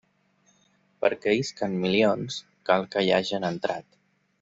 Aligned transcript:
Perquè 1.05 1.35
isquen 1.41 1.77
milions 1.85 2.41
cal 2.71 2.91
que 2.97 3.05
hi 3.09 3.17
hagen 3.23 3.51
entrat. 3.57 3.93